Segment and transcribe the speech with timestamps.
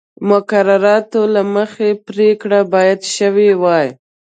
[0.29, 3.87] مقرراتو له مخې پرېکړه باید شوې وای.